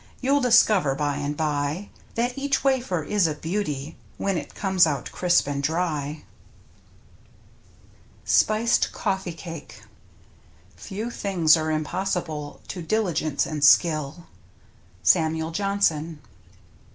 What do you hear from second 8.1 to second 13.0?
SPICED COFFEE CAKE Few things are impossible to